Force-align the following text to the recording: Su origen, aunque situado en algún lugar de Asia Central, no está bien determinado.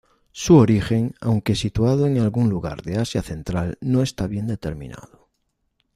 Su 0.31 0.55
origen, 0.57 1.13
aunque 1.21 1.53
situado 1.53 2.07
en 2.07 2.17
algún 2.17 2.49
lugar 2.49 2.81
de 2.81 2.97
Asia 2.97 3.21
Central, 3.21 3.77
no 3.81 4.01
está 4.01 4.25
bien 4.25 4.47
determinado. 4.47 5.29